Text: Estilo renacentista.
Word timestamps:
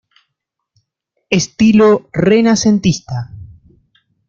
Estilo 1.39 2.09
renacentista. 2.11 3.17